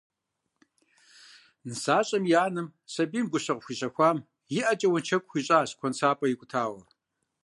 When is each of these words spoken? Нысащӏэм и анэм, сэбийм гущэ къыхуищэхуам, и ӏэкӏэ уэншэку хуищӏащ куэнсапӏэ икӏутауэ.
Нысащӏэм 1.67 2.23
и 2.33 2.35
анэм, 2.45 2.67
сэбийм 2.93 3.27
гущэ 3.31 3.53
къыхуищэхуам, 3.55 4.17
и 4.57 4.61
ӏэкӏэ 4.65 4.87
уэншэку 4.89 5.29
хуищӏащ 5.29 5.69
куэнсапӏэ 5.79 6.27
икӏутауэ. 6.33 6.81